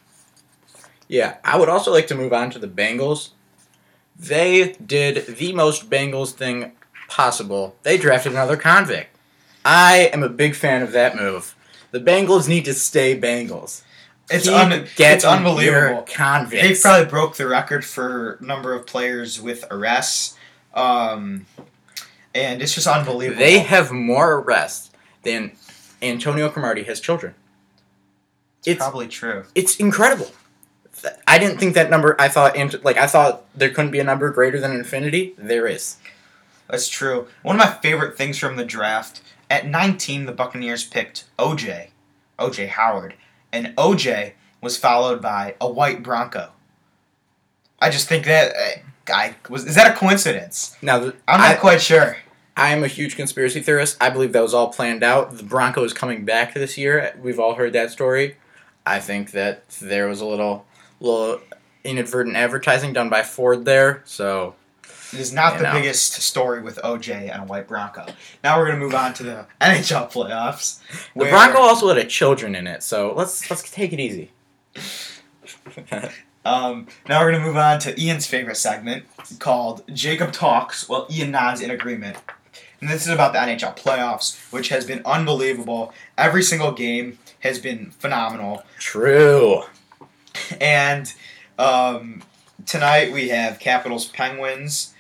[1.08, 3.30] Yeah, I would also like to move on to the Bengals.
[4.18, 6.72] They did the most Bengals thing
[7.08, 7.76] possible.
[7.84, 9.16] They drafted another convict.
[9.66, 11.56] I am a big fan of that move.
[11.92, 13.84] The Bengals need to stay Bengals.
[14.30, 16.06] It's Keep un- it's unbelievable.
[16.12, 16.82] Convicts.
[16.82, 20.38] They probably broke the record for number of players with arrests.
[20.74, 21.46] Um,
[22.34, 23.40] and it's just unbelievable.
[23.40, 24.92] They have more arrests
[25.24, 25.52] than
[26.04, 27.36] Antonio Cromartie has children.
[28.66, 29.46] It's probably true.
[29.56, 30.32] it's incredible.
[31.28, 32.16] I didn't think that number.
[32.20, 35.34] I thought like I thought there couldn't be a number greater than infinity.
[35.38, 35.98] There is.
[36.70, 37.28] That's true.
[37.42, 41.90] One of my favorite things from the draft at 19, the Buccaneers picked OJ,
[42.40, 43.16] OJ Howard,
[43.52, 46.52] and OJ was followed by a white Bronco.
[47.80, 50.78] I just think that uh, guy was is that a coincidence?
[50.82, 52.18] Now the, I'm not I, quite sure.
[52.56, 53.98] I am a huge conspiracy theorist.
[54.00, 55.38] I believe that was all planned out.
[55.38, 57.16] The Broncos coming back this year.
[57.22, 58.38] We've all heard that story.
[58.86, 60.66] I think that there was a little
[61.00, 61.40] little
[61.84, 64.02] inadvertent advertising done by Ford there.
[64.06, 64.56] So
[65.14, 65.74] It is not the know.
[65.74, 68.06] biggest story with OJ and a white Bronco.
[68.44, 70.80] Now we're gonna move on to the NHL playoffs.
[71.16, 72.84] the Bronco also had a children in it.
[72.84, 74.32] So let's let's take it easy.
[76.46, 79.06] Um, now we're gonna move on to Ian's favorite segment
[79.40, 80.90] called Jacob Talks.
[80.90, 82.18] Well, Ian nods in agreement,
[82.84, 85.94] and this is about the NHL playoffs, which has been unbelievable.
[86.18, 89.64] Every single game has been phenomenal, True.
[90.60, 91.14] and
[91.58, 92.24] um,
[92.66, 94.94] tonight we have Capitals Penguins,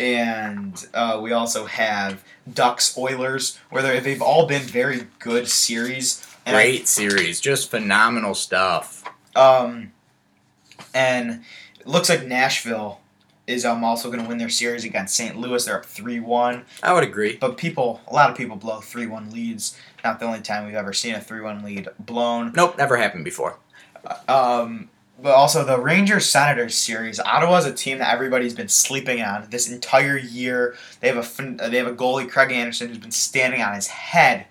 [0.00, 6.26] and uh, we also have Ducks Oilers, where they've all been very good series.
[6.44, 7.40] And I Great series.
[7.40, 9.04] Just phenomenal stuff.
[9.36, 9.92] Um,
[10.92, 11.44] and
[11.78, 12.98] it looks like Nashville
[13.48, 15.36] is um also going to win their series against St.
[15.36, 15.64] Louis.
[15.64, 16.64] They're up three one.
[16.82, 17.36] I would agree.
[17.36, 19.76] But people, a lot of people blow three one leads.
[20.04, 22.52] Not the only time we've ever seen a three one lead blown.
[22.54, 23.58] Nope, never happened before.
[24.28, 27.18] Um, but also the Rangers Senators series.
[27.18, 30.76] Ottawa's a team that everybody's been sleeping on this entire year.
[31.00, 33.88] They have a fin- they have a goalie Craig Anderson who's been standing on his
[33.88, 34.46] head.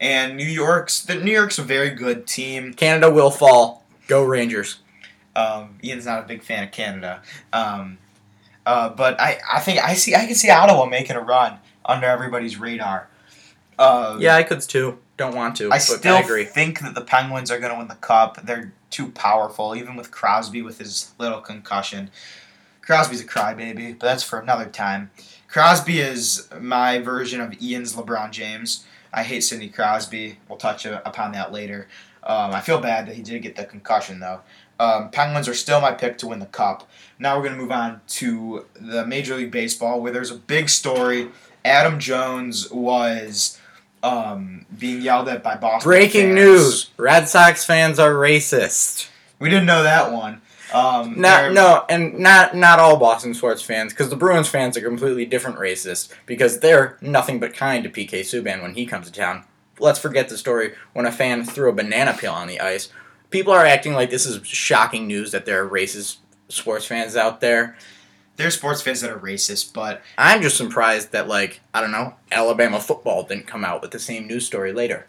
[0.00, 2.72] And New York's the New York's a very good team.
[2.72, 3.84] Canada will fall.
[4.06, 4.78] Go Rangers.
[5.36, 7.98] Um, Ian's not a big fan of Canada, um,
[8.68, 12.06] uh, but I, I think I see I can see Ottawa making a run under
[12.06, 13.08] everybody's radar.
[13.78, 14.98] Uh, Yeah, I could too.
[15.16, 15.72] Don't want to.
[15.72, 16.44] I still I agree.
[16.44, 18.44] think that the Penguins are going to win the cup.
[18.44, 22.10] They're too powerful, even with Crosby with his little concussion.
[22.82, 25.10] Crosby's a crybaby, but that's for another time.
[25.48, 28.84] Crosby is my version of Ian's LeBron James.
[29.12, 30.38] I hate Sidney Crosby.
[30.48, 31.88] We'll touch upon that later.
[32.22, 34.40] Um, I feel bad that he did get the concussion, though.
[34.78, 36.88] Um, Penguins are still my pick to win the cup.
[37.18, 40.68] Now we're going to move on to the Major League Baseball, where there's a big
[40.68, 41.30] story.
[41.64, 43.58] Adam Jones was
[44.02, 45.88] um, being yelled at by Boston.
[45.88, 46.34] Breaking fans.
[46.34, 49.08] news: Red Sox fans are racist.
[49.38, 50.42] We didn't know that one.
[50.72, 54.82] Um, Not no, and not not all Boston sports fans, because the Bruins fans are
[54.82, 59.12] completely different racists because they're nothing but kind to PK Subban when he comes to
[59.12, 59.44] town.
[59.78, 62.90] Let's forget the story when a fan threw a banana peel on the ice.
[63.30, 66.16] People are acting like this is shocking news that there are racist
[66.48, 67.76] sports fans out there.
[68.36, 72.14] There's sports fans that are racist, but I'm just surprised that like I don't know
[72.32, 75.06] Alabama football didn't come out with the same news story later.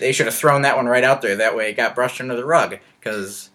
[0.00, 1.36] They should have thrown that one right out there.
[1.36, 2.78] That way it got brushed under the rug.
[2.98, 3.50] Because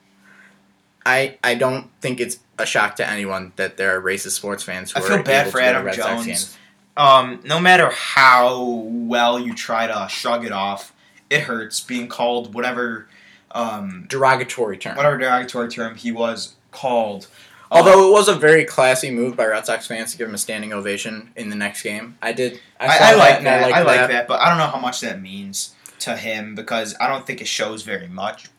[1.06, 4.92] I I don't think it's a shock to anyone that there are racist sports fans
[4.92, 6.58] who I feel bad able for to go to Adam Jones.
[6.98, 10.94] um, no matter how well you try to shrug it off,
[11.30, 13.08] it hurts being called whatever,
[13.52, 14.96] um, Derogatory term.
[14.96, 17.28] whatever derogatory term he was called.
[17.72, 20.40] Although it was a very classy move by Red Sox fans to give him a
[20.40, 22.18] standing ovation in the next game.
[22.22, 22.60] I did.
[22.80, 23.64] I, I, I like that.
[23.64, 24.08] I, liked like that.
[24.08, 27.42] that, but I don't know how much that means to him because I don't think
[27.42, 28.50] it shows very much.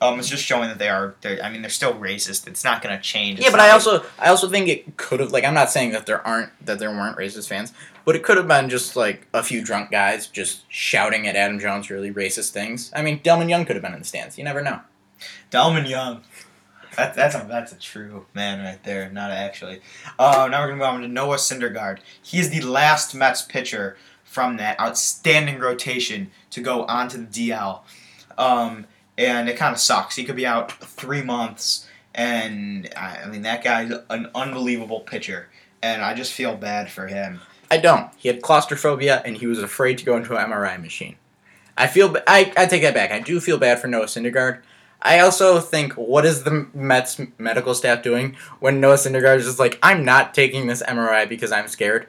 [0.00, 1.14] Um, it's just showing that they are.
[1.20, 2.46] They're, I mean, they're still racist.
[2.46, 3.40] It's not going to change.
[3.40, 5.92] Yeah, but I like- also I also think it could have like I'm not saying
[5.92, 7.72] that there aren't that there weren't racist fans,
[8.04, 11.58] but it could have been just like a few drunk guys just shouting at Adam
[11.58, 12.90] Jones really racist things.
[12.94, 14.38] I mean, Delmon Young could have been in the stands.
[14.38, 14.80] You never know.
[15.50, 16.22] Delmon Young.
[16.96, 19.08] That, that's a that's a true man right there.
[19.10, 19.80] Not actually.
[20.18, 21.98] Uh, now we're gonna move on to Noah Syndergaard.
[22.22, 27.80] He is the last Mets pitcher from that outstanding rotation to go onto the DL,
[28.36, 28.86] um,
[29.18, 30.16] and it kind of sucks.
[30.16, 35.48] He could be out three months, and I, mean that guy's an unbelievable pitcher,
[35.82, 37.40] and I just feel bad for him.
[37.70, 38.10] I don't.
[38.16, 41.16] He had claustrophobia and he was afraid to go into an MRI machine.
[41.76, 43.10] I feel I I take that back.
[43.10, 44.62] I do feel bad for Noah Syndergaard.
[45.00, 49.58] I also think, what is the Mets medical staff doing when Noah Syndergaard is just
[49.60, 52.08] like, I'm not taking this MRI because I'm scared?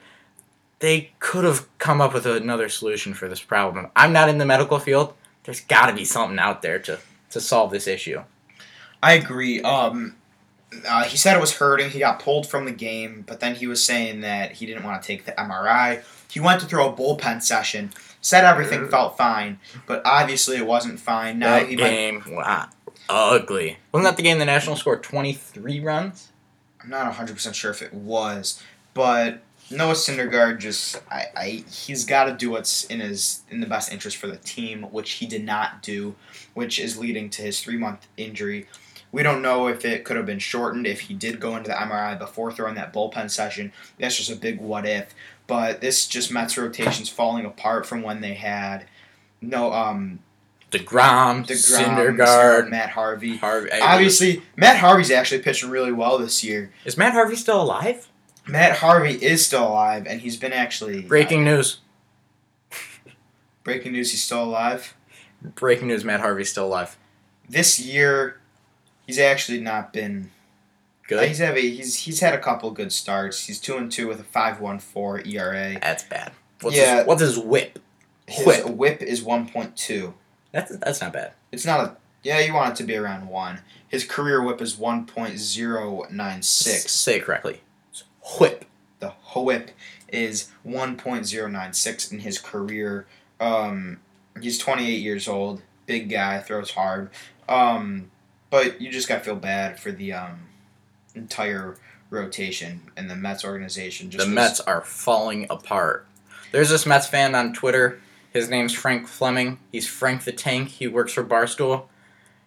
[0.80, 3.89] They could have come up with another solution for this problem.
[3.95, 5.13] I'm not in the medical field.
[5.50, 7.00] There's got to be something out there to,
[7.32, 8.22] to solve this issue.
[9.02, 9.64] I agree.
[9.64, 10.16] Um,
[10.88, 11.90] uh, he said it was hurting.
[11.90, 15.02] He got pulled from the game, but then he was saying that he didn't want
[15.02, 16.04] to take the MRI.
[16.30, 17.90] He went to throw a bullpen session.
[18.22, 19.58] Said everything felt fine,
[19.88, 21.40] but obviously it wasn't fine.
[21.40, 22.70] Now that he might, game, wow,
[23.10, 23.80] ugly.
[23.92, 26.32] Wasn't that the game the Nationals scored 23 runs?
[26.80, 28.62] I'm not 100 percent sure if it was,
[28.94, 33.68] but Noah Syndergaard just I, I he's got to do what's in his in the
[33.68, 36.16] best interest for the team, which he did not do,
[36.54, 38.68] which is leading to his three month injury.
[39.12, 41.76] We don't know if it could have been shortened if he did go into the
[41.76, 43.72] MRI before throwing that bullpen session.
[44.00, 45.16] That's just a big what if.
[45.48, 48.86] But this just Mets rotations falling apart from when they had
[49.42, 50.20] no um
[50.72, 53.38] DeGrom, DeGrom, Syndergaard, Matt Harvey.
[53.38, 53.72] Harvey.
[53.72, 56.72] Obviously, Matt Harvey's actually pitching really well this year.
[56.86, 58.08] Is Matt Harvey still alive?
[58.50, 61.80] Matt Harvey is still alive, and he's been actually uh, Breaking news.
[63.64, 64.12] breaking news.
[64.12, 64.96] He's still alive.
[65.56, 66.98] Breaking news, Matt Harvey's still alive.
[67.48, 68.40] This year,
[69.06, 70.32] he's actually not been.
[71.08, 71.28] Good.
[71.28, 73.46] He's have a, he's he's had a couple good starts.
[73.48, 75.80] He's two and two with a five one four ERA.
[75.82, 76.34] That's bad.
[76.62, 76.98] What's Yeah.
[76.98, 77.80] his, what's his whip?
[78.28, 78.66] His Whip.
[78.70, 80.14] whip, is one point two.
[80.52, 81.32] That's that's not bad.
[81.52, 82.40] It's not a yeah.
[82.40, 83.62] You want it to be around one.
[83.88, 86.92] His career whip is one point zero nine six.
[86.92, 87.62] Say it correctly.
[88.39, 88.65] Whip.
[89.00, 89.72] The whip
[90.10, 93.08] is one point zero nine six in his career.
[93.39, 94.00] Um,
[94.42, 95.62] he's twenty eight years old.
[95.86, 97.10] Big guy, throws hard.
[97.48, 98.12] Um,
[98.50, 100.42] but you just gotta feel bad for the um
[101.15, 101.78] entire
[102.10, 104.10] rotation and the Mets organization.
[104.10, 106.06] Just the was- Mets are falling apart.
[106.52, 108.00] There's this Mets fan on Twitter.
[108.34, 109.60] His name's Frank Fleming.
[109.72, 110.70] He's Frank the Tank.
[110.70, 111.86] He works for Barstool.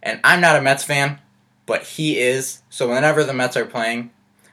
[0.03, 1.19] And I'm not a Mets fan,
[1.67, 2.63] but he is.
[2.71, 4.11] So whenever the Mets are playing,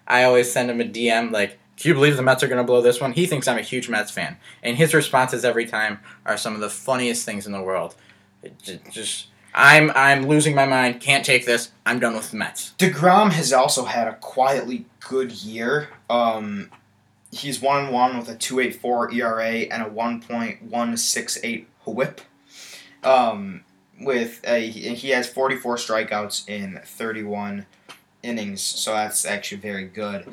[0.10, 2.63] I always send him a DM like, "Do you believe the Mets are going to
[2.63, 6.00] blow this one?" He thinks I'm a huge Mets fan, and his responses every time
[6.26, 7.95] are some of the funniest things in the world.
[8.41, 8.58] It
[8.91, 11.00] just, I'm I'm losing my mind.
[11.02, 11.72] Can't take this.
[11.86, 12.74] I'm done with the Mets.
[12.78, 15.89] Degrom has also had a quietly good year.
[16.10, 16.72] Um,
[17.32, 20.95] he's one and one with a two eight four ERA and a one point one
[20.98, 22.22] six eight WHIP.
[23.04, 23.63] Um,
[24.00, 27.65] with a he has forty four strikeouts in thirty one
[28.24, 30.26] innings, so that's actually very good.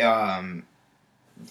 [0.00, 0.64] Um,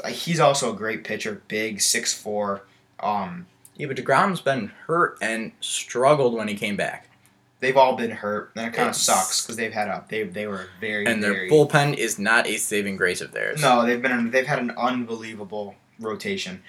[0.08, 2.64] he's also a great pitcher, big six four.
[3.00, 7.08] Um, Yeah, but Degrom's been hurt and struggled when he came back.
[7.60, 10.48] they've all been hurt, and it kind of sucks because they've had a they they
[10.48, 13.62] were very and their very bullpen is not a saving grace of theirs.
[13.62, 16.64] No, they've been they've had an unbelievable rotation.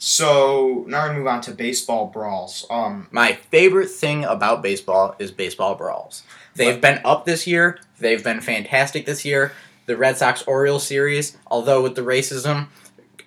[0.00, 2.64] So now we're gonna move on to baseball brawls.
[2.70, 6.22] Um, My favorite thing about baseball is baseball brawls.
[6.54, 7.78] They've been up this year.
[8.00, 9.52] They've been fantastic this year.
[9.86, 12.68] The Red Sox Orioles series, although with the racism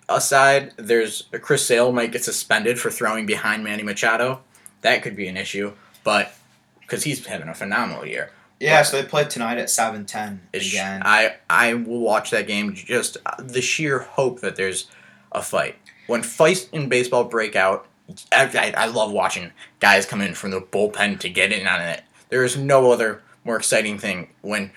[0.08, 4.42] aside, there's Chris Sale might get suspended for throwing behind Manny Machado.
[4.82, 6.34] That could be an issue, but
[6.82, 8.32] because he's having a phenomenal year.
[8.60, 11.02] Yeah, so they play tonight at seven ten again.
[11.04, 12.76] I I will watch that game.
[12.76, 14.88] Just uh, the sheer hope that there's
[15.32, 15.78] a fight.
[16.06, 17.88] When fights in baseball break out,
[18.32, 21.82] I, I, I love watching guys come in from the bullpen to get in on
[21.82, 22.04] it.
[22.30, 24.72] There is no other more exciting thing when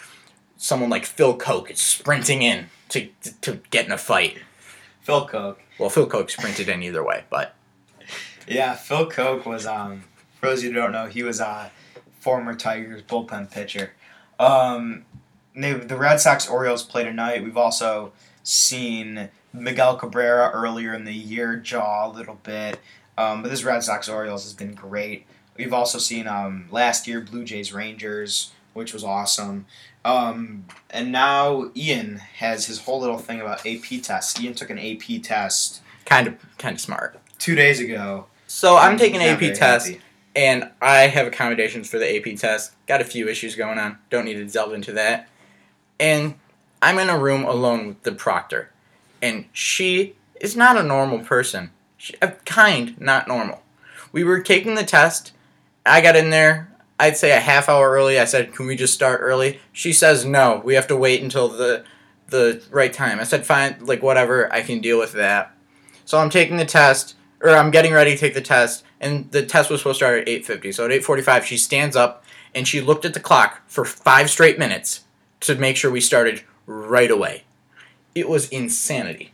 [0.57, 3.09] someone like Phil Coke is sprinting in to
[3.43, 4.39] to get in a fight.
[5.03, 5.61] Phil Coke.
[5.79, 7.55] Well, Phil Coke sprinted in either way, but
[8.47, 10.05] Yeah, Phil Coke was um
[10.41, 11.71] for those of you who don't know, he was a
[12.21, 13.93] former Tigers bullpen pitcher.
[14.39, 15.05] Um
[15.57, 17.45] they, the Red Sox Orioles play tonight.
[17.45, 18.13] We've also
[18.43, 22.81] seen Miguel Cabrera earlier in the year jaw a little bit.
[23.17, 25.27] Um, but this Red Sox Orioles has been great.
[25.57, 29.67] We've also seen um, last year Blue Jays Rangers, which was awesome.
[30.05, 34.39] Um, and now Ian has his whole little thing about AP tests.
[34.41, 37.19] Ian took an AP test kind of kind of smart.
[37.39, 38.27] two days ago.
[38.47, 39.89] So I'm taking an AP test.
[39.89, 40.01] happy.
[40.37, 42.73] and I have accommodations for the AP test.
[42.87, 43.99] Got a few issues going on.
[44.11, 45.29] Don't need to delve into that.
[45.99, 46.35] And
[46.83, 48.71] I'm in a room alone with the proctor,
[49.23, 51.71] and she is not a normal person.
[51.97, 53.63] She, kind, not normal.
[54.13, 55.33] We were taking the test.
[55.87, 56.71] I got in there.
[56.99, 58.19] I'd say a half hour early.
[58.19, 61.49] I said, "Can we just start early?" She says, "No, we have to wait until
[61.49, 61.85] the
[62.29, 64.53] the right time." I said, "Fine, like whatever.
[64.53, 65.53] I can deal with that."
[66.05, 69.45] So I'm taking the test, or I'm getting ready to take the test, and the
[69.45, 70.73] test was supposed to start at 8:50.
[70.73, 72.25] So at 8:45, she stands up
[72.55, 75.01] and she looked at the clock for five straight minutes
[75.41, 77.45] to make sure we started right away.
[78.15, 79.33] It was insanity.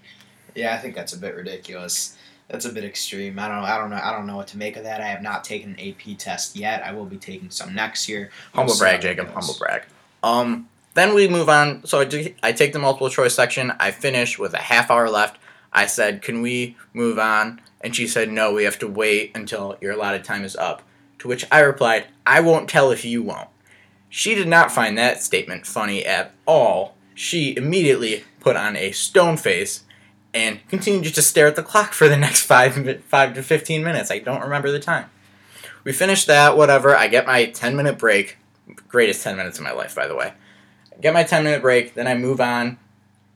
[0.54, 2.16] Yeah, I think that's a bit ridiculous.
[2.50, 3.38] That's a bit extreme.
[3.38, 3.66] I don't know.
[3.66, 4.00] I don't know.
[4.02, 5.00] I don't know what to make of that.
[5.00, 6.82] I have not taken an AP test yet.
[6.84, 8.30] I will be taking some next year.
[8.54, 9.26] Humble brag, Jacob.
[9.26, 9.34] goes.
[9.34, 9.82] Humble brag.
[10.24, 11.86] Um, then we move on.
[11.86, 13.72] So I, do, I take the multiple choice section.
[13.78, 15.38] I finish with a half hour left.
[15.72, 19.78] I said, "Can we move on?" And she said, "No, we have to wait until
[19.80, 20.82] your allotted time is up."
[21.20, 23.48] To which I replied, "I won't tell if you won't."
[24.08, 26.96] She did not find that statement funny at all.
[27.14, 29.84] She immediately put on a stone face
[30.32, 34.10] and continued to stare at the clock for the next five five to fifteen minutes.
[34.10, 35.10] I don't remember the time.
[35.84, 36.96] We finished that, whatever.
[36.96, 38.38] I get my ten minute break.
[38.88, 40.32] Greatest ten minutes of my life, by the way.
[40.92, 42.78] I get my ten minute break, then I move on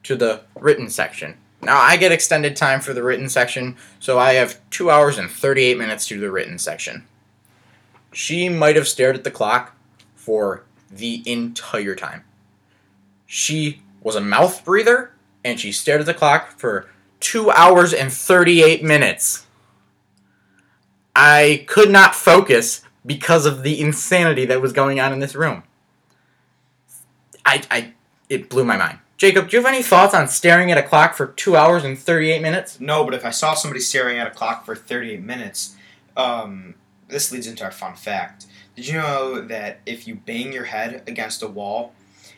[0.05, 1.37] to the written section.
[1.63, 5.31] Now I get extended time for the written section, so I have two hours and
[5.31, 7.07] thirty eight minutes to the written section.
[8.13, 9.75] She might have stared at the clock
[10.15, 12.23] for the entire time.
[13.27, 15.14] She was a mouth breather,
[15.45, 16.89] and she stared at the clock for
[17.21, 19.47] two hours and 38 minutes.
[21.15, 25.63] I could not focus because of the insanity that was going on in this room.
[27.45, 27.95] I, I,
[28.29, 28.99] it blew my mind.
[29.17, 31.99] Jacob, do you have any thoughts on staring at a clock for two hours and
[31.99, 32.81] 38 minutes?
[32.81, 35.77] No, but if I saw somebody staring at a clock for 38 minutes,
[36.17, 36.75] um,
[37.09, 38.47] this leads into our fun fact.
[38.75, 41.95] Did you know that if you bang your head against a wall,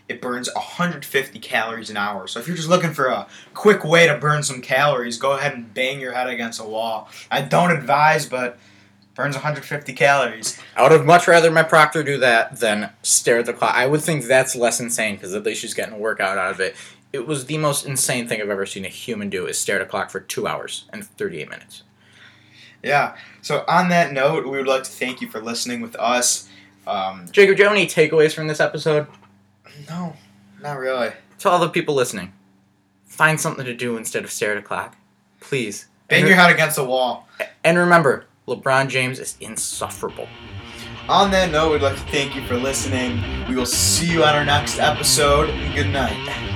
[0.08, 2.26] it burns 150 calories an hour?
[2.26, 5.54] So if you're just looking for a quick way to burn some calories, go ahead
[5.54, 7.08] and bang your head against a wall.
[7.30, 8.58] I don't advise, but
[9.16, 10.60] burns 150 calories.
[10.76, 13.74] I would have much rather my proctor do that than stare at the clock.
[13.74, 16.60] I would think that's less insane because at least she's getting a workout out of
[16.60, 16.76] it.
[17.12, 19.82] It was the most insane thing I've ever seen a human do is stare at
[19.82, 21.82] a clock for two hours and 38 minutes.
[22.82, 23.16] Yeah.
[23.42, 26.48] So on that note, we would like to thank you for listening with us.
[26.86, 29.06] Um, Jacob, do you have any takeaways from this episode?
[29.88, 30.16] No,
[30.62, 31.10] not really.
[31.40, 32.32] To all the people listening,
[33.04, 34.96] find something to do instead of stare at a clock.
[35.40, 35.86] Please.
[36.08, 37.28] Bang and, your head against a wall.
[37.64, 40.28] and remember, LeBron James is insufferable.
[41.08, 43.22] On that note, we'd like to thank you for listening.
[43.48, 45.46] We will see you on our next episode.
[45.74, 46.54] Good night.